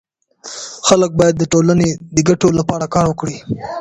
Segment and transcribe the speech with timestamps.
[0.87, 3.37] خلګ باید د ټولني د ګټو لپاره کار وکړي.